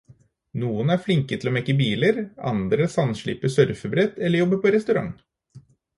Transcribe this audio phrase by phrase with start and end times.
[0.61, 2.17] Noen er flinke til å mekke biler,
[2.53, 5.17] andre sandsliper surfebrett eller jobber på restaurant.